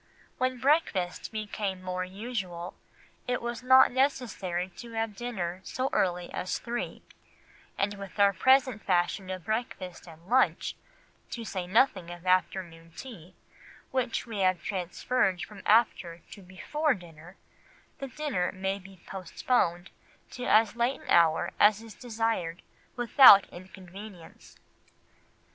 [0.39, 2.73] When breakfast became more usual,
[3.27, 7.03] it was not necessary to have dinner so early as three;
[7.77, 10.75] and with our present fashion of breakfast and lunch,
[11.29, 13.35] to say nothing of afternoon tea,
[13.91, 17.37] which we have transferred from after to before dinner,
[17.99, 19.91] the dinner may be postponed
[20.31, 22.63] to as late an hour as is desired
[22.95, 24.55] without inconvenience.